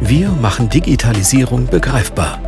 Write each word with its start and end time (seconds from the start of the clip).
Wir 0.00 0.28
machen 0.28 0.68
Digitalisierung 0.68 1.66
begreifbar. 1.66 2.38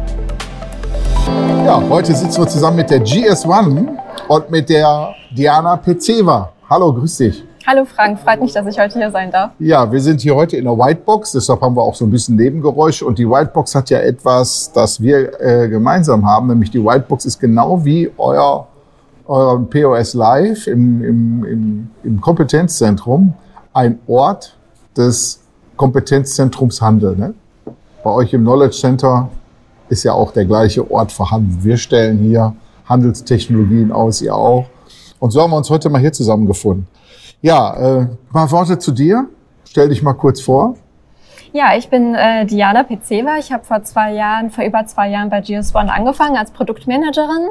Ja, 1.66 1.82
heute 1.88 2.14
sitzen 2.14 2.42
wir 2.42 2.46
zusammen 2.46 2.76
mit 2.76 2.90
der 2.90 3.04
GS1 3.04 3.88
und 4.28 4.50
mit 4.52 4.68
der 4.68 5.14
Diana 5.36 5.76
Pezeva. 5.76 6.52
Hallo, 6.68 6.92
grüß 6.92 7.16
dich. 7.16 7.44
Hallo 7.66 7.84
Frank, 7.84 8.20
freut 8.20 8.40
mich, 8.40 8.52
dass 8.52 8.64
ich 8.68 8.78
heute 8.78 9.00
hier 9.00 9.10
sein 9.10 9.32
darf. 9.32 9.50
Ja, 9.58 9.90
wir 9.90 10.00
sind 10.00 10.20
hier 10.20 10.36
heute 10.36 10.58
in 10.58 10.64
der 10.64 10.78
Whitebox, 10.78 11.32
deshalb 11.32 11.60
haben 11.60 11.74
wir 11.74 11.82
auch 11.82 11.96
so 11.96 12.04
ein 12.04 12.10
bisschen 12.12 12.36
Nebengeräusch. 12.36 13.02
Und 13.02 13.18
die 13.18 13.28
Whitebox 13.28 13.74
hat 13.74 13.90
ja 13.90 13.98
etwas, 13.98 14.70
das 14.72 15.00
wir 15.00 15.40
äh, 15.40 15.68
gemeinsam 15.68 16.24
haben, 16.24 16.46
nämlich 16.46 16.70
die 16.70 16.82
Whitebox 16.82 17.24
ist 17.24 17.40
genau 17.40 17.84
wie 17.84 18.12
euer, 18.16 18.68
euer 19.26 19.60
POS 19.68 20.14
Live 20.14 20.68
im, 20.68 21.02
im, 21.02 21.44
im, 21.44 21.90
im 22.04 22.20
Kompetenzzentrum 22.20 23.34
ein 23.72 23.98
Ort 24.06 24.56
des 24.96 25.40
Kompetenzzentrums 25.80 26.82
Handel. 26.82 27.16
Ne? 27.16 27.32
Bei 28.04 28.10
euch 28.10 28.34
im 28.34 28.42
Knowledge 28.42 28.76
Center 28.76 29.30
ist 29.88 30.04
ja 30.04 30.12
auch 30.12 30.30
der 30.30 30.44
gleiche 30.44 30.90
Ort 30.90 31.10
vorhanden. 31.10 31.64
Wir 31.64 31.78
stellen 31.78 32.18
hier 32.18 32.54
Handelstechnologien 32.86 33.90
aus, 33.90 34.20
ihr 34.20 34.34
auch. 34.34 34.66
Und 35.20 35.30
so 35.30 35.40
haben 35.40 35.50
wir 35.52 35.56
uns 35.56 35.70
heute 35.70 35.88
mal 35.88 35.98
hier 35.98 36.12
zusammengefunden. 36.12 36.86
Ja, 37.40 38.00
äh, 38.00 38.06
mal 38.30 38.50
Worte 38.50 38.78
zu 38.78 38.92
dir. 38.92 39.26
Stell 39.64 39.88
dich 39.88 40.02
mal 40.02 40.12
kurz 40.12 40.42
vor. 40.42 40.74
Ja, 41.54 41.74
ich 41.74 41.88
bin 41.88 42.14
äh, 42.14 42.44
Diana 42.44 42.82
Pezeva. 42.82 43.38
Ich 43.38 43.50
habe 43.50 43.64
vor 43.64 43.82
zwei 43.82 44.12
Jahren, 44.12 44.50
vor 44.50 44.64
über 44.64 44.84
zwei 44.84 45.08
Jahren 45.08 45.30
bei 45.30 45.38
GS1 45.40 45.86
angefangen 45.86 46.36
als 46.36 46.50
Produktmanagerin 46.50 47.48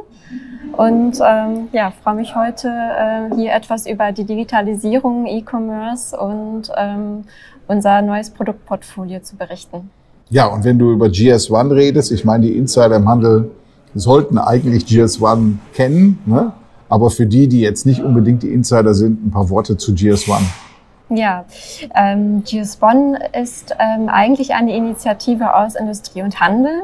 und 0.73 1.19
ähm, 1.25 1.67
ja, 1.71 1.91
freue 2.03 2.16
mich 2.16 2.36
heute 2.36 2.69
äh, 2.69 3.36
hier 3.36 3.53
etwas 3.53 3.88
über 3.88 4.11
die 4.11 4.23
Digitalisierung, 4.23 5.25
E-Commerce 5.25 6.17
und 6.17 6.71
ähm, 6.77 7.25
unser 7.69 8.01
neues 8.01 8.31
Produktportfolio 8.31 9.21
zu 9.21 9.37
berichten. 9.37 9.89
Ja, 10.29 10.47
und 10.47 10.63
wenn 10.63 10.77
du 10.77 10.91
über 10.91 11.07
GS1 11.07 11.73
redest, 11.73 12.11
ich 12.11 12.25
meine, 12.25 12.47
die 12.47 12.57
Insider 12.57 12.97
im 12.97 13.07
Handel 13.07 13.51
sollten 13.95 14.37
eigentlich 14.37 14.83
GS1 14.83 15.53
kennen, 15.73 16.19
ne? 16.25 16.51
aber 16.89 17.09
für 17.09 17.25
die, 17.25 17.47
die 17.47 17.61
jetzt 17.61 17.85
nicht 17.85 18.03
unbedingt 18.03 18.43
die 18.43 18.49
Insider 18.49 18.93
sind, 18.93 19.25
ein 19.25 19.31
paar 19.31 19.49
Worte 19.49 19.77
zu 19.77 19.93
GS1. 19.93 20.41
Ja, 21.09 21.45
ähm, 21.95 22.43
GS1 22.43 23.35
ist 23.41 23.75
ähm, 23.79 24.09
eigentlich 24.09 24.53
eine 24.53 24.75
Initiative 24.75 25.55
aus 25.55 25.75
Industrie 25.75 26.21
und 26.21 26.39
Handel, 26.39 26.83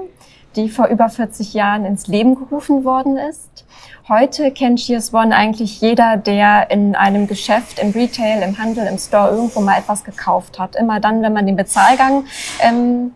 die 0.56 0.70
vor 0.70 0.88
über 0.88 1.10
40 1.10 1.54
Jahren 1.54 1.86
ins 1.86 2.08
Leben 2.08 2.36
gerufen 2.36 2.86
worden 2.86 3.18
ist. 3.18 3.66
Heute 4.08 4.52
kennt 4.52 4.78
GS1 4.78 5.32
eigentlich 5.32 5.82
jeder, 5.82 6.16
der 6.16 6.70
in 6.70 6.94
einem 6.94 7.26
Geschäft, 7.26 7.80
im 7.80 7.90
Retail, 7.90 8.44
im 8.44 8.60
Handel, 8.60 8.86
im 8.86 9.00
Store 9.00 9.32
irgendwo 9.32 9.62
mal 9.62 9.80
etwas 9.80 10.04
gekauft 10.04 10.60
hat. 10.60 10.76
Immer 10.76 11.00
dann, 11.00 11.24
wenn 11.24 11.34
man 11.34 11.48
den 11.48 11.56
Bezahlgang 11.56 12.26
ähm, 12.60 13.14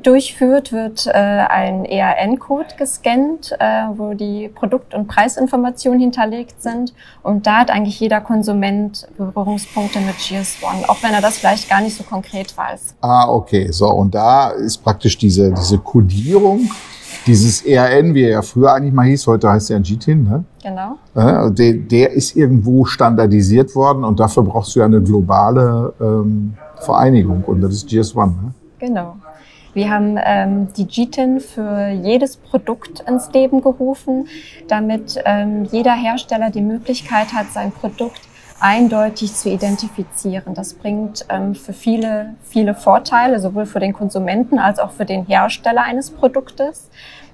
durchführt, 0.00 0.70
wird 0.70 1.08
äh, 1.08 1.10
ein 1.10 1.84
ERN-Code 1.84 2.76
gescannt, 2.78 3.56
äh, 3.58 3.86
wo 3.96 4.14
die 4.14 4.46
Produkt- 4.46 4.94
und 4.94 5.08
Preisinformationen 5.08 5.98
hinterlegt 5.98 6.62
sind. 6.62 6.94
Und 7.24 7.48
da 7.48 7.58
hat 7.58 7.72
eigentlich 7.72 7.98
jeder 7.98 8.20
Konsument 8.20 9.08
Berührungspunkte 9.18 9.98
mit 9.98 10.14
GS1, 10.14 10.88
auch 10.88 11.02
wenn 11.02 11.12
er 11.12 11.22
das 11.22 11.38
vielleicht 11.38 11.68
gar 11.68 11.80
nicht 11.80 11.96
so 11.96 12.04
konkret 12.04 12.56
weiß. 12.56 12.94
Ah, 13.00 13.28
okay. 13.28 13.72
So, 13.72 13.88
und 13.88 14.14
da 14.14 14.50
ist 14.50 14.78
praktisch 14.78 15.18
diese, 15.18 15.52
diese 15.52 15.78
Codierung, 15.78 16.70
dieses 17.26 17.62
ERN, 17.62 18.14
wie 18.14 18.22
er 18.22 18.30
ja 18.30 18.42
früher 18.42 18.72
eigentlich 18.72 18.94
mal 18.94 19.06
hieß, 19.06 19.26
heute 19.26 19.50
heißt 19.50 19.70
er 19.70 19.78
ja 19.78 19.82
GTIN, 19.82 20.24
ne? 20.24 20.44
Genau. 20.62 20.98
Äh, 21.14 21.50
der, 21.52 21.72
der 21.74 22.12
ist 22.12 22.36
irgendwo 22.36 22.84
standardisiert 22.84 23.74
worden 23.74 24.04
und 24.04 24.20
dafür 24.20 24.42
brauchst 24.42 24.74
du 24.74 24.80
ja 24.80 24.86
eine 24.86 25.00
globale 25.00 25.92
ähm, 26.00 26.54
Vereinigung 26.80 27.44
und 27.44 27.60
das 27.60 27.74
ist 27.74 27.88
GS1, 27.88 28.26
ne? 28.26 28.54
Genau. 28.78 29.16
Wir 29.72 29.88
haben 29.88 30.18
ähm, 30.24 30.68
die 30.76 30.86
GTIN 30.86 31.38
für 31.38 31.90
jedes 31.90 32.36
Produkt 32.36 33.04
ins 33.08 33.30
Leben 33.32 33.60
gerufen, 33.60 34.26
damit 34.66 35.16
ähm, 35.24 35.64
jeder 35.70 35.92
Hersteller 35.92 36.50
die 36.50 36.60
Möglichkeit 36.60 37.32
hat, 37.32 37.52
sein 37.52 37.70
Produkt 37.70 38.20
eindeutig 38.60 39.34
zu 39.34 39.50
identifizieren. 39.50 40.54
Das 40.54 40.74
bringt 40.74 41.24
ähm, 41.28 41.54
für 41.54 41.72
viele, 41.72 42.34
viele 42.42 42.74
Vorteile, 42.74 43.40
sowohl 43.40 43.66
für 43.66 43.80
den 43.80 43.92
Konsumenten 43.92 44.58
als 44.58 44.78
auch 44.78 44.92
für 44.92 45.04
den 45.04 45.26
Hersteller 45.26 45.82
eines 45.82 46.10
Produktes. 46.10 46.90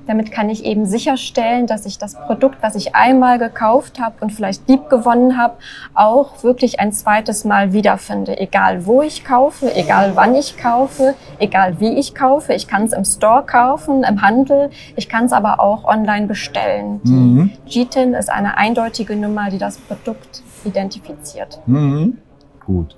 Damit 0.06 0.31
kann 0.31 0.48
ich 0.48 0.65
eben 0.65 0.86
sicherstellen, 0.86 1.66
dass 1.66 1.84
ich 1.84 1.98
das 1.98 2.15
Produkt, 2.15 2.59
was 2.60 2.76
ich 2.76 2.94
einmal 2.94 3.38
gekauft 3.38 3.98
habe 4.00 4.15
und 4.20 4.31
vielleicht 4.32 4.69
lieb 4.69 4.88
gewonnen 4.88 5.36
habe, 5.36 5.54
auch 5.94 6.44
wirklich 6.44 6.78
ein 6.78 6.92
zweites 6.92 7.44
Mal 7.44 7.72
wiederfinde. 7.72 8.38
Egal 8.38 8.86
wo 8.86 9.03
ich 9.03 9.25
kaufe, 9.25 9.75
egal 9.75 10.12
wann 10.15 10.36
ich 10.36 10.56
kaufe, 10.56 11.15
egal 11.41 11.81
wie 11.81 11.98
ich 11.98 12.15
kaufe. 12.15 12.53
Ich 12.53 12.69
kann 12.69 12.84
es 12.84 12.92
im 12.92 13.04
Store 13.04 13.44
kaufen, 13.44 14.04
im 14.04 14.22
Handel. 14.22 14.70
Ich 14.94 15.09
kann 15.09 15.25
es 15.25 15.32
aber 15.32 15.59
auch 15.59 15.84
online 15.84 16.28
bestellen. 16.28 17.00
Mhm. 17.03 17.53
Die 17.66 17.84
GTIN 17.84 18.15
ist 18.15 18.31
eine 18.31 18.56
eindeutige 18.56 19.16
Nummer, 19.16 19.50
die 19.50 19.59
das 19.59 19.78
Produkt 19.78 20.42
identifiziert. 20.65 21.61
Mhm. 21.67 22.19
Gut. 22.65 22.97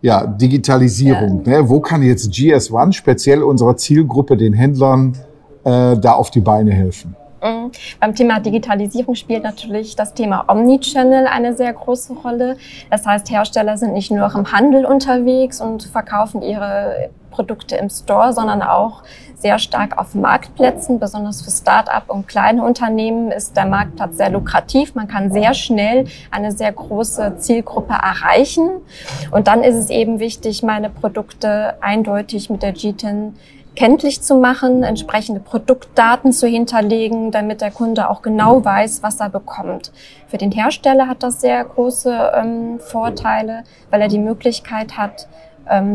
Ja, 0.00 0.26
Digitalisierung. 0.26 1.42
Ja. 1.44 1.62
Ne? 1.62 1.68
Wo 1.68 1.80
kann 1.80 2.02
jetzt 2.02 2.32
GS1 2.32 2.92
speziell 2.92 3.42
unserer 3.42 3.76
Zielgruppe, 3.76 4.36
den 4.36 4.52
Händlern, 4.52 5.16
äh, 5.64 5.96
da 5.96 6.12
auf 6.12 6.30
die 6.30 6.40
Beine 6.40 6.72
helfen? 6.72 7.16
Mhm. 7.42 7.70
Beim 8.00 8.14
Thema 8.14 8.40
Digitalisierung 8.40 9.14
spielt 9.14 9.42
natürlich 9.42 9.96
das 9.96 10.14
Thema 10.14 10.44
Omnichannel 10.48 11.26
eine 11.26 11.54
sehr 11.56 11.72
große 11.72 12.14
Rolle. 12.14 12.56
Das 12.90 13.06
heißt, 13.06 13.30
Hersteller 13.30 13.76
sind 13.76 13.92
nicht 13.92 14.10
nur 14.10 14.32
im 14.34 14.52
Handel 14.52 14.84
unterwegs 14.84 15.60
und 15.60 15.84
verkaufen 15.84 16.42
ihre 16.42 17.10
Produkte 17.30 17.76
im 17.76 17.88
Store, 17.88 18.32
sondern 18.32 18.62
auch 18.62 19.02
sehr 19.42 19.58
stark 19.58 19.98
auf 19.98 20.14
Marktplätzen. 20.14 20.98
Besonders 20.98 21.42
für 21.42 21.50
Start-up 21.50 22.08
und 22.08 22.28
kleine 22.28 22.64
Unternehmen 22.64 23.30
ist 23.30 23.56
der 23.56 23.66
Marktplatz 23.66 24.16
sehr 24.16 24.30
lukrativ. 24.30 24.94
Man 24.94 25.08
kann 25.08 25.32
sehr 25.32 25.52
schnell 25.52 26.06
eine 26.30 26.52
sehr 26.52 26.72
große 26.72 27.36
Zielgruppe 27.38 27.92
erreichen. 27.92 28.70
Und 29.32 29.48
dann 29.48 29.62
ist 29.62 29.76
es 29.76 29.90
eben 29.90 30.20
wichtig, 30.20 30.62
meine 30.62 30.88
Produkte 30.88 31.74
eindeutig 31.82 32.48
mit 32.48 32.62
der 32.62 32.72
GTIN 32.72 33.34
kenntlich 33.74 34.20
zu 34.20 34.36
machen, 34.36 34.82
entsprechende 34.82 35.40
Produktdaten 35.40 36.32
zu 36.32 36.46
hinterlegen, 36.46 37.30
damit 37.30 37.60
der 37.62 37.70
Kunde 37.70 38.10
auch 38.10 38.22
genau 38.22 38.64
weiß, 38.64 39.02
was 39.02 39.18
er 39.18 39.30
bekommt. 39.30 39.92
Für 40.28 40.36
den 40.36 40.52
Hersteller 40.52 41.08
hat 41.08 41.22
das 41.22 41.40
sehr 41.40 41.64
große 41.64 42.32
ähm, 42.36 42.80
Vorteile, 42.80 43.64
weil 43.90 44.02
er 44.02 44.08
die 44.08 44.18
Möglichkeit 44.18 44.98
hat, 44.98 45.26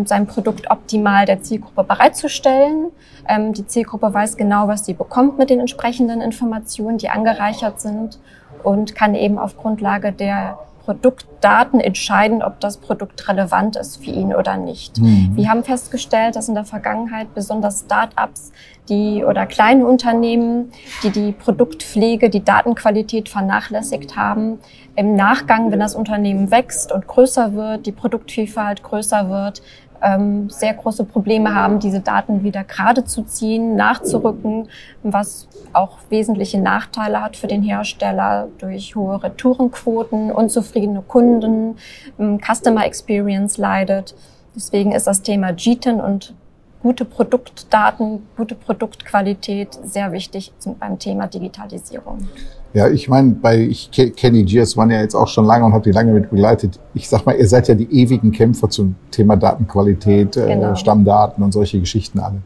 sein 0.06 0.28
Produkt 0.28 0.70
optimal 0.72 1.26
der 1.26 1.42
Zielgruppe 1.42 1.84
bereitzustellen. 1.84 2.92
Ähm, 3.28 3.54
die 3.54 3.68
Zielgruppe 3.68 4.14
weiß 4.14 4.38
genau, 4.38 4.68
was 4.68 4.86
sie 4.86 4.94
bekommt 4.94 5.38
mit 5.38 5.50
den 5.50 5.60
entsprechenden 5.60 6.22
Informationen, 6.22 6.98
die 6.98 7.10
angereichert 7.10 7.80
sind 7.82 8.20
und 8.64 8.96
kann 8.96 9.16
eben 9.16 9.38
auf 9.38 9.58
Grundlage 9.58 10.12
der 10.12 10.58
Produktdaten 10.88 11.82
entscheiden, 11.82 12.42
ob 12.42 12.62
das 12.62 12.78
Produkt 12.78 13.28
relevant 13.28 13.76
ist 13.76 13.98
für 14.06 14.10
ihn 14.10 14.34
oder 14.34 14.56
nicht. 14.56 15.00
Mhm. 15.00 15.36
Wir 15.36 15.50
haben 15.50 15.66
festgestellt, 15.66 16.38
dass 16.38 16.48
in 16.48 16.56
der 16.56 16.64
Vergangenheit 16.64 17.36
besonders 17.36 17.82
Start-ups 17.82 18.54
die 18.88 19.26
oder 19.26 19.46
kleine 19.48 19.86
Unternehmen, 19.86 20.72
die 21.04 21.10
die 21.10 21.34
Produktpflege, 21.34 22.30
die 22.30 22.42
Datenqualität 22.42 23.28
vernachlässigt 23.28 24.16
haben, 24.16 24.60
im 24.96 25.18
Nachgang, 25.18 25.72
wenn 25.72 25.82
das 25.82 25.94
Unternehmen 25.94 26.52
wächst 26.52 26.94
und 26.94 27.06
größer 27.06 27.54
wird, 27.54 27.86
die 27.86 27.92
Produktvielfalt 27.92 28.82
größer 28.82 29.30
wird, 29.30 29.62
ähm, 30.02 30.50
sehr 30.50 30.74
große 30.74 31.04
Probleme 31.04 31.54
haben, 31.54 31.80
diese 31.80 32.00
Daten 32.00 32.44
wieder 32.44 32.64
gerade 32.64 33.06
zu 33.06 33.24
ziehen, 33.24 33.76
nachzurücken, 33.76 34.68
was 35.04 35.48
auch 35.74 35.98
wesentliche 36.10 36.60
Nachteile 36.60 37.22
hat 37.22 37.38
für 37.38 37.48
den 37.48 37.64
Hersteller 37.64 38.48
durch 38.58 38.96
hohe 38.96 39.22
Retourenquoten, 39.22 40.32
unzufriedene 40.32 41.02
Kunden, 41.02 41.78
ähm, 42.20 42.40
Customer 42.40 42.86
Experience 42.86 43.58
leidet. 43.58 44.16
Deswegen 44.56 44.92
ist 44.92 45.08
das 45.08 45.22
Thema 45.22 45.52
GTIN 45.54 46.02
und 46.02 46.34
gute 46.82 47.06
Produktdaten, 47.06 48.28
gute 48.36 48.56
Produktqualität 48.56 49.78
sehr 49.84 50.12
wichtig 50.12 50.54
beim 50.80 51.00
Thema 51.00 51.28
Digitalisierung. 51.28 52.28
Ja, 52.74 52.90
ich 52.90 53.08
meine, 53.08 53.32
bei 53.32 53.60
ich 53.60 53.92
kenne 53.92 54.44
die 54.44 54.60
GS1 54.60 54.92
ja 54.92 55.02
jetzt 55.02 55.16
auch 55.16 55.28
schon 55.28 55.46
lange 55.46 55.66
und 55.66 55.74
habe 55.74 55.84
die 55.84 55.92
lange 55.92 56.12
mit 56.12 56.30
begleitet. 56.30 56.80
Ich 56.94 57.08
sag 57.10 57.26
mal, 57.26 57.36
ihr 57.36 57.48
seid 57.48 57.68
ja 57.68 57.76
die 57.76 57.92
ewigen 57.92 58.32
Kämpfer 58.32 58.70
zum 58.70 58.96
Thema 59.10 59.36
Datenqualität, 59.36 60.36
äh, 60.38 60.48
genau. 60.48 60.72
äh, 60.72 60.76
Stammdaten 60.76 61.44
und 61.44 61.54
solche 61.54 61.80
Geschichten 61.80 62.20
alle. 62.20 62.42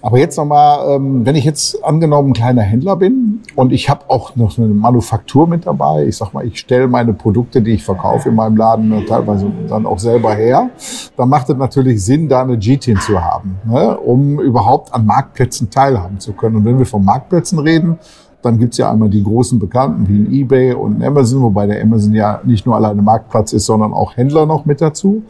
Aber 0.00 0.18
jetzt 0.18 0.36
nochmal, 0.36 0.96
ähm, 0.96 1.26
wenn 1.26 1.34
ich 1.34 1.44
jetzt 1.44 1.84
angenommen 1.84 2.30
ein 2.30 2.32
kleiner 2.34 2.62
Händler 2.62 2.96
bin 2.96 3.40
und 3.56 3.72
ich 3.72 3.90
habe 3.90 4.08
auch 4.08 4.36
noch 4.36 4.56
eine 4.58 4.68
Manufaktur 4.68 5.46
mit 5.46 5.66
dabei, 5.66 6.06
ich 6.06 6.16
sag 6.16 6.32
mal, 6.32 6.46
ich 6.46 6.60
stelle 6.60 6.86
meine 6.86 7.12
Produkte, 7.12 7.60
die 7.60 7.72
ich 7.72 7.84
verkaufe 7.84 8.28
in 8.28 8.36
meinem 8.36 8.56
Laden 8.56 9.04
teilweise 9.06 9.50
dann 9.68 9.86
auch 9.86 9.98
selber 9.98 10.34
her, 10.34 10.70
dann 11.16 11.28
macht 11.28 11.50
es 11.50 11.56
natürlich 11.56 12.04
Sinn, 12.04 12.28
da 12.28 12.42
eine 12.42 12.56
GTIN 12.56 12.98
zu 13.00 13.22
haben, 13.22 13.56
ne, 13.64 13.98
um 13.98 14.40
überhaupt 14.40 14.94
an 14.94 15.04
Marktplätzen 15.04 15.68
teilhaben 15.68 16.20
zu 16.20 16.32
können. 16.32 16.56
Und 16.56 16.64
wenn 16.64 16.78
wir 16.78 16.86
von 16.86 17.04
Marktplätzen 17.04 17.58
reden, 17.58 17.98
dann 18.42 18.58
gibt's 18.58 18.78
ja 18.78 18.90
einmal 18.90 19.08
die 19.08 19.22
großen 19.22 19.58
Bekannten 19.58 20.08
wie 20.08 20.18
ein 20.18 20.32
eBay 20.32 20.72
und 20.74 21.02
Amazon, 21.02 21.42
wobei 21.42 21.66
der 21.66 21.82
Amazon 21.82 22.14
ja 22.14 22.40
nicht 22.44 22.66
nur 22.66 22.76
alleine 22.76 23.02
Marktplatz 23.02 23.52
ist, 23.52 23.66
sondern 23.66 23.92
auch 23.92 24.16
Händler 24.16 24.46
noch 24.46 24.64
mit 24.64 24.80
dazu. 24.80 25.22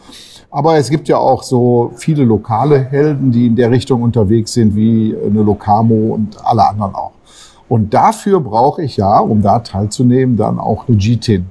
Aber 0.50 0.76
es 0.76 0.88
gibt 0.90 1.08
ja 1.08 1.19
auch 1.19 1.43
so 1.43 1.93
viele 1.96 2.25
lokale 2.25 2.78
Helden, 2.78 3.31
die 3.31 3.46
in 3.46 3.56
der 3.56 3.70
Richtung 3.70 4.02
unterwegs 4.02 4.55
sind, 4.55 4.75
wie 4.76 5.14
eine 5.14 5.43
Locamo 5.43 6.14
und 6.14 6.37
alle 6.44 6.66
anderen 6.66 6.94
auch. 6.94 7.12
Und 7.69 7.93
dafür 7.93 8.40
brauche 8.40 8.82
ich 8.82 8.96
ja, 8.96 9.19
um 9.19 9.43
da 9.43 9.58
teilzunehmen, 9.58 10.37
dann 10.37 10.58
auch 10.58 10.88
eine 10.88 10.96
GTIN, 10.96 11.46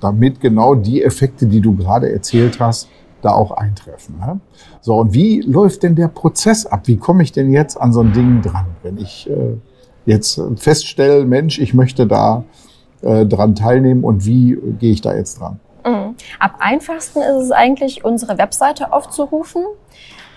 damit 0.00 0.40
genau 0.40 0.76
die 0.76 1.02
Effekte, 1.02 1.46
die 1.46 1.60
du 1.60 1.74
gerade 1.74 2.12
erzählt 2.12 2.60
hast, 2.60 2.88
da 3.20 3.32
auch 3.32 3.50
eintreffen. 3.50 4.16
Ne? 4.18 4.40
So, 4.80 4.96
und 4.96 5.12
wie 5.12 5.40
läuft 5.40 5.82
denn 5.82 5.96
der 5.96 6.08
Prozess 6.08 6.66
ab? 6.66 6.82
Wie 6.84 6.96
komme 6.96 7.24
ich 7.24 7.32
denn 7.32 7.52
jetzt 7.52 7.80
an 7.80 7.92
so 7.92 8.00
ein 8.00 8.12
Ding 8.12 8.42
dran, 8.42 8.66
wenn 8.84 8.98
ich 8.98 9.28
äh, 9.28 9.56
jetzt 10.06 10.40
feststelle, 10.56 11.24
Mensch, 11.24 11.58
ich 11.58 11.74
möchte 11.74 12.06
da 12.06 12.44
äh, 13.02 13.26
dran 13.26 13.54
teilnehmen 13.54 14.04
und 14.04 14.24
wie 14.24 14.56
gehe 14.78 14.92
ich 14.92 15.00
da 15.02 15.14
jetzt 15.14 15.40
dran? 15.40 15.60
Mhm. 15.84 16.16
Am 16.38 16.50
einfachsten 16.58 17.20
ist 17.20 17.44
es 17.44 17.50
eigentlich, 17.52 18.04
unsere 18.04 18.38
Webseite 18.38 18.92
aufzurufen. 18.92 19.64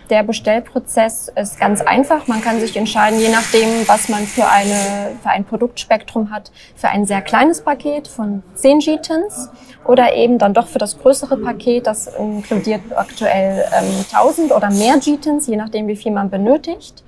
Der 0.09 0.23
Bestellprozess 0.23 1.31
ist 1.35 1.59
ganz 1.59 1.81
einfach. 1.81 2.27
Man 2.27 2.41
kann 2.41 2.59
sich 2.59 2.75
entscheiden, 2.75 3.19
je 3.19 3.29
nachdem, 3.29 3.87
was 3.87 4.09
man 4.09 4.23
für, 4.23 4.49
eine, 4.49 5.11
für 5.21 5.29
ein 5.29 5.45
Produktspektrum 5.45 6.31
hat, 6.31 6.51
für 6.75 6.89
ein 6.89 7.05
sehr 7.05 7.21
kleines 7.21 7.61
Paket 7.61 8.07
von 8.07 8.41
10 8.55 8.79
GTINs 8.79 9.49
oder 9.85 10.15
eben 10.15 10.39
dann 10.39 10.55
doch 10.55 10.67
für 10.67 10.79
das 10.79 10.97
größere 10.97 11.37
Paket, 11.37 11.85
das 11.85 12.07
inkludiert 12.07 12.81
aktuell 12.95 13.65
ähm, 13.71 14.05
1000 14.11 14.51
oder 14.51 14.71
mehr 14.71 14.97
GTINs, 14.97 15.45
je 15.45 15.57
nachdem, 15.57 15.87
wie 15.87 15.95
viel 15.95 16.11
man 16.11 16.31
benötigt. 16.31 17.03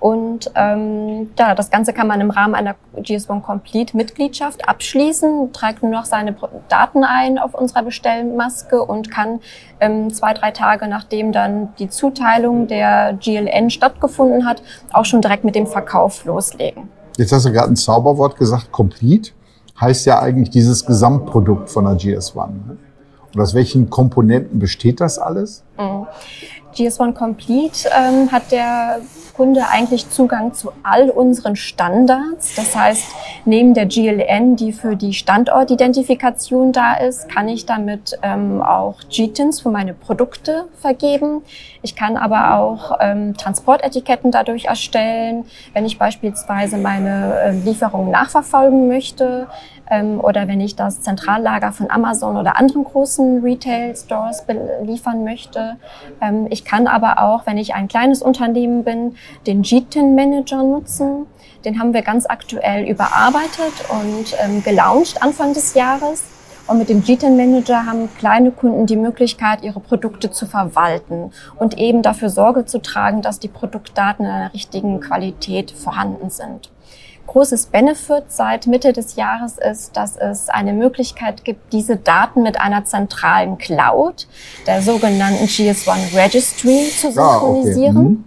Und 0.00 0.50
ähm, 0.54 1.30
ja, 1.38 1.54
das 1.54 1.70
Ganze 1.70 1.92
kann 1.92 2.06
man 2.06 2.20
im 2.20 2.30
Rahmen 2.30 2.54
einer 2.54 2.74
GS1 2.96 3.42
Complete 3.42 3.96
Mitgliedschaft 3.96 4.68
abschließen, 4.68 5.52
trägt 5.52 5.82
nur 5.82 5.92
noch 5.92 6.04
seine 6.04 6.36
Daten 6.68 7.04
ein 7.04 7.38
auf 7.38 7.54
unserer 7.54 7.82
Bestellmaske 7.82 8.82
und 8.82 9.10
kann 9.10 9.40
ähm, 9.80 10.12
zwei, 10.12 10.34
drei 10.34 10.50
Tage 10.50 10.88
nachdem 10.88 11.32
dann 11.32 11.74
die 11.78 11.88
Zuteilung 11.88 12.66
der 12.66 13.14
GLN 13.14 13.70
stattgefunden 13.70 14.46
hat, 14.46 14.62
auch 14.92 15.04
schon 15.04 15.20
direkt 15.20 15.44
mit 15.44 15.54
dem 15.54 15.66
Verkauf 15.66 16.24
loslegen. 16.24 16.88
Jetzt 17.16 17.32
hast 17.32 17.46
du 17.46 17.52
gerade 17.52 17.68
ein 17.68 17.76
Zauberwort 17.76 18.36
gesagt, 18.36 18.70
Complete 18.70 19.30
heißt 19.80 20.06
ja 20.06 20.20
eigentlich 20.20 20.50
dieses 20.50 20.84
Gesamtprodukt 20.86 21.70
von 21.70 21.84
der 21.84 21.94
GS1. 21.94 22.48
Ne? 22.48 22.76
Und 23.34 23.40
aus 23.40 23.54
welchen 23.54 23.90
Komponenten 23.90 24.58
besteht 24.58 25.00
das 25.00 25.18
alles? 25.18 25.64
Mhm. 25.78 26.06
GS1 26.78 27.14
Complete 27.14 27.90
ähm, 27.92 28.30
hat 28.30 28.52
der 28.52 29.00
Kunde 29.34 29.68
eigentlich 29.68 30.10
Zugang 30.10 30.52
zu 30.52 30.72
all 30.82 31.10
unseren 31.10 31.54
Standards. 31.54 32.56
Das 32.56 32.74
heißt, 32.74 33.04
neben 33.44 33.72
der 33.72 33.86
GLN, 33.86 34.56
die 34.56 34.72
für 34.72 34.96
die 34.96 35.12
Standortidentifikation 35.12 36.72
da 36.72 36.94
ist, 36.94 37.28
kann 37.28 37.48
ich 37.48 37.64
damit 37.64 38.18
ähm, 38.22 38.62
auch 38.62 38.96
GTINs 39.10 39.60
für 39.60 39.70
meine 39.70 39.94
Produkte 39.94 40.66
vergeben. 40.80 41.42
Ich 41.82 41.94
kann 41.94 42.16
aber 42.16 42.54
auch 42.54 42.98
ähm, 43.00 43.36
Transportetiketten 43.36 44.30
dadurch 44.30 44.66
erstellen, 44.66 45.44
wenn 45.72 45.84
ich 45.86 45.98
beispielsweise 45.98 46.76
meine 46.76 47.34
äh, 47.40 47.50
Lieferung 47.52 48.10
nachverfolgen 48.10 48.88
möchte 48.88 49.46
ähm, 49.90 50.20
oder 50.20 50.48
wenn 50.48 50.60
ich 50.60 50.76
das 50.76 51.02
Zentrallager 51.02 51.72
von 51.72 51.90
Amazon 51.90 52.36
oder 52.36 52.56
anderen 52.56 52.84
großen 52.84 53.42
Retail-Stores 53.42 54.44
beliefern 54.44 55.24
möchte. 55.24 55.76
Ähm, 56.20 56.46
ich 56.50 56.64
kann 56.64 56.86
aber 56.86 57.20
auch, 57.20 57.46
wenn 57.46 57.58
ich 57.58 57.74
ein 57.74 57.88
kleines 57.88 58.22
Unternehmen 58.22 58.84
bin, 58.84 59.16
den 59.46 59.62
GTIN 59.62 60.14
Manager 60.14 60.62
nutzen. 60.62 61.26
Den 61.64 61.80
haben 61.80 61.92
wir 61.92 62.02
ganz 62.02 62.26
aktuell 62.26 62.88
überarbeitet 62.88 63.72
und 63.88 64.36
ähm, 64.42 64.62
gelauncht 64.62 65.22
Anfang 65.22 65.54
des 65.54 65.74
Jahres. 65.74 66.37
Und 66.68 66.78
mit 66.78 66.90
dem 66.90 67.02
GTIN 67.02 67.36
Manager 67.36 67.86
haben 67.86 68.08
kleine 68.18 68.50
Kunden 68.50 68.86
die 68.86 68.96
Möglichkeit, 68.96 69.62
ihre 69.62 69.80
Produkte 69.80 70.30
zu 70.30 70.46
verwalten 70.46 71.32
und 71.56 71.78
eben 71.78 72.02
dafür 72.02 72.28
Sorge 72.28 72.66
zu 72.66 72.80
tragen, 72.80 73.22
dass 73.22 73.40
die 73.40 73.48
Produktdaten 73.48 74.26
in 74.26 74.30
einer 74.30 74.52
richtigen 74.52 75.00
Qualität 75.00 75.70
vorhanden 75.70 76.30
sind 76.30 76.70
großes 77.28 77.66
Benefit 77.66 78.24
seit 78.28 78.66
Mitte 78.66 78.92
des 78.92 79.14
Jahres 79.14 79.58
ist, 79.58 79.96
dass 79.96 80.16
es 80.16 80.48
eine 80.48 80.72
Möglichkeit 80.72 81.44
gibt, 81.44 81.72
diese 81.72 81.96
Daten 81.96 82.42
mit 82.42 82.60
einer 82.60 82.84
zentralen 82.84 83.58
Cloud, 83.58 84.26
der 84.66 84.82
sogenannten 84.82 85.44
GS1 85.44 86.16
Registry, 86.16 86.90
zu 86.90 87.12
synchronisieren. 87.12 87.96
Ah, 87.96 88.00
okay. 88.00 88.02
mhm. 88.02 88.24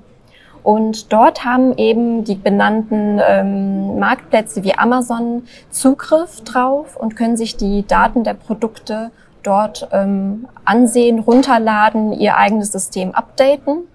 Und 0.63 1.11
dort 1.11 1.43
haben 1.43 1.77
eben 1.77 2.23
die 2.23 2.35
benannten 2.35 3.19
ähm, 3.27 3.99
Marktplätze 3.99 4.63
wie 4.63 4.77
Amazon 4.77 5.43
Zugriff 5.69 6.41
drauf 6.41 6.95
und 6.95 7.15
können 7.15 7.37
sich 7.37 7.57
die 7.57 7.85
Daten 7.87 8.23
der 8.23 8.35
Produkte 8.35 9.11
dort 9.43 9.87
ähm, 9.91 10.47
ansehen, 10.65 11.19
runterladen, 11.19 12.13
ihr 12.13 12.37
eigenes 12.37 12.71
System 12.71 13.11
updaten. 13.11 13.87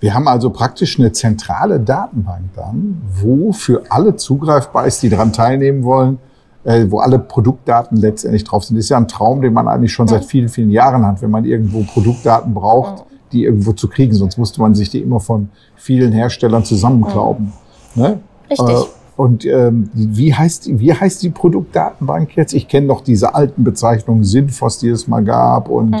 Wir 0.00 0.14
haben 0.14 0.28
also 0.28 0.50
praktisch 0.50 0.98
eine 0.98 1.12
zentrale 1.12 1.80
Datenbank 1.80 2.54
dann, 2.56 3.00
wo 3.22 3.52
für 3.52 3.82
alle 3.88 4.16
zugreifbar 4.16 4.86
ist, 4.86 5.02
die 5.02 5.08
daran 5.08 5.32
teilnehmen 5.32 5.84
wollen, 5.84 6.18
äh, 6.64 6.86
wo 6.88 6.98
alle 6.98 7.18
Produktdaten 7.18 7.96
letztendlich 7.96 8.44
drauf 8.44 8.64
sind. 8.64 8.76
Das 8.76 8.86
ist 8.86 8.88
ja 8.90 8.96
ein 8.96 9.08
Traum, 9.08 9.40
den 9.42 9.52
man 9.52 9.68
eigentlich 9.68 9.92
schon 9.92 10.08
seit 10.08 10.24
vielen, 10.24 10.48
vielen 10.48 10.70
Jahren 10.70 11.06
hat, 11.06 11.22
wenn 11.22 11.30
man 11.30 11.44
irgendwo 11.44 11.84
Produktdaten 11.84 12.52
braucht, 12.52 13.04
die 13.34 13.44
irgendwo 13.44 13.72
zu 13.72 13.88
kriegen. 13.88 14.14
Sonst 14.14 14.38
musste 14.38 14.60
man 14.60 14.74
sich 14.74 14.90
die 14.90 15.00
immer 15.00 15.20
von 15.20 15.48
vielen 15.76 16.12
Herstellern 16.12 16.64
zusammenklauben. 16.64 17.52
Ne? 17.94 18.20
Richtig. 18.50 18.68
Äh, 18.68 18.84
und 19.16 19.44
ähm, 19.44 19.90
wie, 19.92 20.34
heißt, 20.34 20.78
wie 20.78 20.92
heißt 20.92 21.22
die 21.22 21.30
Produktdatenbank 21.30 22.36
jetzt? 22.36 22.52
Ich 22.52 22.66
kenne 22.66 22.86
noch 22.86 23.00
diese 23.00 23.34
alten 23.34 23.62
Bezeichnungen 23.62 24.24
Sinfos, 24.24 24.78
die 24.78 24.88
es 24.88 25.06
mal 25.06 25.22
gab 25.22 25.68
und 25.68 25.90
mhm 25.90 26.00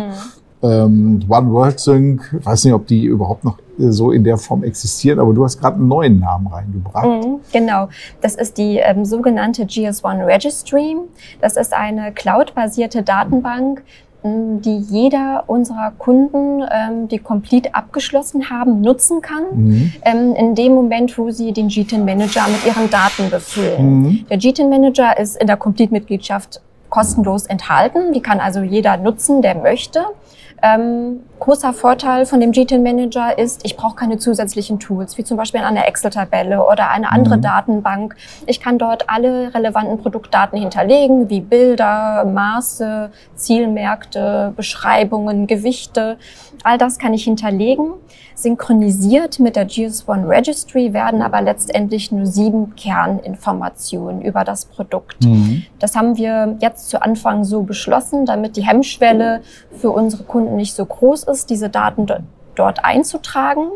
ähm, 0.64 1.20
One 1.28 1.52
World 1.52 1.78
Sync, 1.78 2.22
weiß 2.42 2.64
nicht, 2.64 2.72
ob 2.72 2.86
die 2.86 3.04
überhaupt 3.04 3.44
noch 3.44 3.58
äh, 3.78 3.90
so 3.90 4.12
in 4.12 4.24
der 4.24 4.38
Form 4.38 4.64
existieren, 4.64 5.18
aber 5.20 5.34
du 5.34 5.44
hast 5.44 5.60
gerade 5.60 5.76
einen 5.76 5.88
neuen 5.88 6.20
Namen 6.20 6.46
reingebracht. 6.46 7.06
Mhm, 7.06 7.40
genau, 7.52 7.88
das 8.22 8.34
ist 8.34 8.56
die 8.56 8.78
ähm, 8.78 9.04
sogenannte 9.04 9.64
GS1 9.64 10.26
Registry. 10.26 10.96
Das 11.40 11.56
ist 11.56 11.74
eine 11.74 12.12
cloud-basierte 12.12 13.02
Datenbank, 13.02 13.82
die 14.24 14.78
jeder 14.78 15.44
unserer 15.48 15.92
Kunden, 15.98 16.62
ähm, 16.70 17.08
die 17.08 17.18
Complete 17.18 17.74
abgeschlossen 17.74 18.48
haben, 18.48 18.80
nutzen 18.80 19.20
kann, 19.20 19.42
mhm. 19.52 19.92
ähm, 20.02 20.34
in 20.34 20.54
dem 20.54 20.74
Moment, 20.74 21.18
wo 21.18 21.30
sie 21.30 21.52
den 21.52 21.68
GTIN 21.68 22.06
Manager 22.06 22.46
mit 22.48 22.64
ihren 22.64 22.88
Daten 22.88 23.28
befüllen. 23.28 24.02
Mhm. 24.02 24.26
Der 24.30 24.38
GTIN 24.38 24.70
Manager 24.70 25.18
ist 25.18 25.36
in 25.36 25.46
der 25.46 25.58
Complete-Mitgliedschaft 25.58 26.62
kostenlos 26.88 27.46
enthalten. 27.46 28.12
Die 28.14 28.20
kann 28.20 28.40
also 28.40 28.62
jeder 28.62 28.96
nutzen, 28.96 29.42
der 29.42 29.56
möchte. 29.56 30.04
Ähm, 30.64 31.20
großer 31.40 31.74
Vorteil 31.74 32.24
von 32.24 32.40
dem 32.40 32.50
GTIN 32.50 32.82
Manager 32.82 33.36
ist, 33.36 33.66
ich 33.66 33.76
brauche 33.76 33.96
keine 33.96 34.16
zusätzlichen 34.16 34.78
Tools, 34.78 35.18
wie 35.18 35.24
zum 35.24 35.36
Beispiel 35.36 35.60
eine 35.60 35.86
Excel-Tabelle 35.86 36.64
oder 36.64 36.90
eine 36.90 37.12
andere 37.12 37.36
mhm. 37.36 37.42
Datenbank. 37.42 38.16
Ich 38.46 38.60
kann 38.60 38.78
dort 38.78 39.10
alle 39.10 39.52
relevanten 39.52 39.98
Produktdaten 39.98 40.58
hinterlegen, 40.58 41.28
wie 41.28 41.42
Bilder, 41.42 42.24
Maße, 42.24 43.10
Zielmärkte, 43.34 44.54
Beschreibungen, 44.56 45.46
Gewichte. 45.46 46.16
All 46.62 46.78
das 46.78 46.98
kann 46.98 47.12
ich 47.12 47.24
hinterlegen. 47.24 47.92
Synchronisiert 48.34 49.38
mit 49.38 49.56
der 49.56 49.68
GS1 49.68 50.28
Registry 50.28 50.92
werden 50.92 51.22
aber 51.22 51.40
letztendlich 51.40 52.10
nur 52.10 52.26
sieben 52.26 52.74
Kerninformationen 52.74 54.22
über 54.22 54.44
das 54.44 54.64
Produkt. 54.64 55.24
Mhm. 55.24 55.64
Das 55.78 55.94
haben 55.94 56.16
wir 56.16 56.56
jetzt 56.60 56.88
zu 56.88 57.00
Anfang 57.00 57.44
so 57.44 57.62
beschlossen, 57.62 58.26
damit 58.26 58.56
die 58.56 58.66
Hemmschwelle 58.66 59.42
für 59.78 59.90
unsere 59.90 60.24
Kunden 60.24 60.53
nicht 60.56 60.74
so 60.74 60.84
groß 60.84 61.24
ist, 61.24 61.50
diese 61.50 61.68
Daten 61.68 62.06
dort 62.54 62.84
einzutragen. 62.84 63.68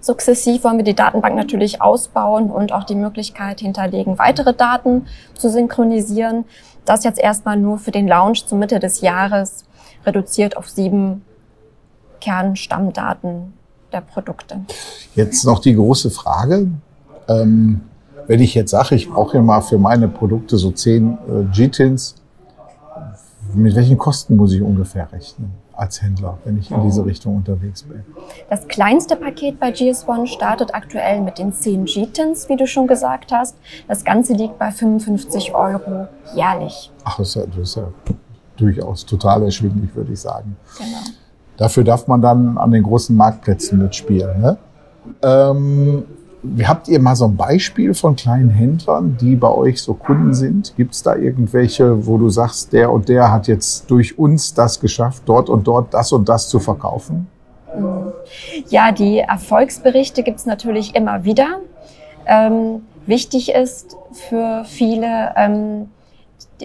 Sukzessiv 0.00 0.64
wollen 0.64 0.78
wir 0.78 0.84
die 0.84 0.94
Datenbank 0.94 1.36
natürlich 1.36 1.82
ausbauen 1.82 2.50
und 2.50 2.72
auch 2.72 2.84
die 2.84 2.94
Möglichkeit 2.94 3.60
hinterlegen, 3.60 4.18
weitere 4.18 4.54
Daten 4.54 5.06
zu 5.36 5.50
synchronisieren. 5.50 6.44
Das 6.86 7.04
jetzt 7.04 7.20
erstmal 7.20 7.58
nur 7.58 7.78
für 7.78 7.90
den 7.90 8.08
Launch 8.08 8.46
zur 8.46 8.56
Mitte 8.56 8.78
des 8.78 9.02
Jahres 9.02 9.64
reduziert 10.06 10.56
auf 10.56 10.70
sieben 10.70 11.22
Kernstammdaten 12.20 13.52
der 13.92 14.00
Produkte. 14.00 14.60
Jetzt 15.14 15.44
noch 15.44 15.58
die 15.58 15.74
große 15.74 16.10
Frage. 16.10 16.68
Ähm, 17.28 17.82
Wenn 18.26 18.40
ich 18.40 18.54
jetzt 18.54 18.70
sage, 18.70 18.94
ich 18.94 19.10
brauche 19.10 19.36
ja 19.36 19.42
mal 19.42 19.60
für 19.60 19.78
meine 19.78 20.08
Produkte 20.08 20.56
so 20.56 20.70
zehn 20.70 21.18
äh, 21.28 21.44
G-Tins, 21.54 22.14
mit 23.52 23.74
welchen 23.74 23.98
Kosten 23.98 24.36
muss 24.36 24.52
ich 24.52 24.62
ungefähr 24.62 25.10
rechnen 25.12 25.52
als 25.80 26.02
Händler, 26.02 26.38
wenn 26.44 26.58
ich 26.58 26.70
in 26.70 26.82
diese 26.82 27.04
Richtung 27.04 27.36
unterwegs 27.36 27.82
bin? 27.84 28.04
Das 28.50 28.68
kleinste 28.68 29.16
Paket 29.16 29.58
bei 29.58 29.70
GS1 29.70 30.26
startet 30.26 30.74
aktuell 30.74 31.20
mit 31.22 31.38
den 31.38 31.52
10 31.52 31.86
G-Tins, 31.86 32.48
wie 32.48 32.56
du 32.56 32.66
schon 32.66 32.86
gesagt 32.86 33.32
hast. 33.32 33.56
Das 33.88 34.04
Ganze 34.04 34.34
liegt 34.34 34.58
bei 34.58 34.70
55 34.70 35.54
Euro 35.54 36.06
jährlich. 36.34 36.92
Ach, 37.04 37.16
das 37.16 37.28
ist 37.28 37.34
ja, 37.36 37.42
das 37.46 37.58
ist 37.58 37.76
ja 37.76 37.88
durchaus 38.56 39.06
total 39.06 39.42
erschwinglich, 39.44 39.94
würde 39.96 40.12
ich 40.12 40.20
sagen. 40.20 40.56
Genau. 40.76 40.98
Dafür 41.56 41.84
darf 41.84 42.06
man 42.06 42.20
dann 42.20 42.58
an 42.58 42.70
den 42.70 42.82
großen 42.82 43.16
Marktplätzen 43.16 43.78
mitspielen. 43.78 44.40
Ne? 44.40 44.58
Ähm, 45.22 46.04
habt 46.62 46.88
ihr 46.88 47.00
mal 47.00 47.16
so 47.16 47.26
ein 47.26 47.36
Beispiel 47.36 47.94
von 47.94 48.16
kleinen 48.16 48.50
Händlern, 48.50 49.16
die 49.20 49.36
bei 49.36 49.50
euch 49.50 49.82
so 49.82 49.94
Kunden 49.94 50.34
sind? 50.34 50.74
Gibt 50.76 50.94
es 50.94 51.02
da 51.02 51.14
irgendwelche, 51.16 52.06
wo 52.06 52.18
du 52.18 52.28
sagst, 52.28 52.72
der 52.72 52.90
und 52.90 53.08
der 53.08 53.30
hat 53.32 53.48
jetzt 53.48 53.90
durch 53.90 54.18
uns 54.18 54.54
das 54.54 54.80
geschafft, 54.80 55.22
dort 55.26 55.48
und 55.48 55.66
dort 55.66 55.92
das 55.92 56.12
und 56.12 56.28
das 56.28 56.48
zu 56.48 56.58
verkaufen? 56.58 57.26
Ja, 58.68 58.92
die 58.92 59.18
Erfolgsberichte 59.18 60.22
gibt 60.22 60.38
es 60.38 60.46
natürlich 60.46 60.94
immer 60.94 61.24
wieder. 61.24 61.60
Ähm, 62.26 62.82
wichtig 63.06 63.52
ist 63.52 63.96
für 64.12 64.64
viele, 64.64 65.32
ähm, 65.36 65.88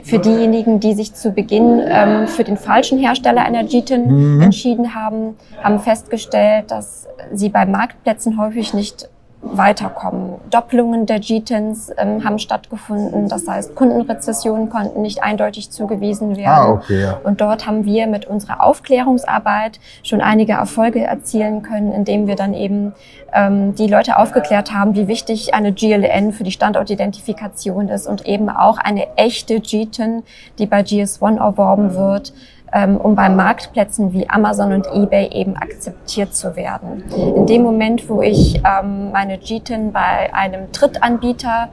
für 0.03 0.20
diejenigen, 0.20 0.79
die 0.79 0.94
sich 0.94 1.13
zu 1.13 1.32
Beginn 1.32 1.82
ähm, 1.86 2.27
für 2.27 2.44
den 2.44 2.58
falschen 2.58 2.98
Hersteller 2.98 3.44
einer 3.44 3.63
Jetin 3.63 4.36
mhm. 4.36 4.41
entschieden 4.41 4.96
haben, 4.96 5.36
haben 5.62 5.79
festgestellt, 5.79 6.72
dass 6.72 7.08
sie 7.34 7.50
bei 7.50 7.65
Marktplätzen 7.65 8.38
häufig 8.39 8.74
nicht 8.74 9.10
weiterkommen. 9.46 10.36
Doppelungen 10.50 11.06
der 11.06 11.20
GTINs 11.20 11.92
ähm, 11.98 12.24
haben 12.24 12.40
stattgefunden. 12.40 13.30
Das 13.30 13.48
heißt, 13.48 13.75
Kundenrezessionen 13.75 14.70
konnten 14.70 15.02
nicht 15.02 15.24
eindeutig 15.24 15.72
zugewiesen 15.72 16.36
werden. 16.36 16.48
Ah, 16.48 16.72
okay, 16.72 17.02
ja. 17.02 17.20
Und 17.24 17.42
dort 17.42 17.66
haben 17.66 17.86
wir 17.86 18.08
mit 18.08 18.25
unserer 18.25 18.64
Aufklärungsarbeit 18.64 19.80
schon 20.04 20.22
einige 20.22 20.54
Erfolge 20.54 21.04
erzielen 21.04 21.62
können, 21.62 21.92
indem 21.92 22.28
wir 22.28 22.36
dann 22.36 22.54
eben 22.54 22.94
ähm, 23.34 23.75
die 23.75 23.88
Leute 23.88 24.18
aufgeklärt 24.18 24.74
haben, 24.74 24.96
wie 24.96 25.08
wichtig 25.08 25.54
eine 25.54 25.74
GLN 25.74 26.32
für 26.32 26.44
die 26.44 26.52
Standortidentifikation 26.52 27.90
ist 27.90 28.08
und 28.08 28.25
eben 28.25 28.50
auch 28.50 28.78
eine 28.78 29.16
echte 29.18 29.60
GTIN, 29.60 30.24
die 30.58 30.66
bei 30.66 30.82
GS1 30.82 31.38
erworben 31.38 31.96
wird, 31.96 32.34
um 32.75 33.15
bei 33.15 33.29
Marktplätzen 33.29 34.12
wie 34.12 34.29
Amazon 34.29 34.74
und 34.74 34.88
eBay 34.94 35.29
eben 35.32 35.55
akzeptiert 35.55 36.36
zu 36.36 36.55
werden. 36.55 37.03
In 37.15 37.46
dem 37.46 37.62
Moment, 37.63 38.10
wo 38.10 38.22
ich 38.22 38.58
ähm, 38.58 39.12
meine 39.12 39.38
GTIN 39.38 39.94
bei 39.94 40.34
einem 40.34 40.72
Drittanbieter 40.74 41.70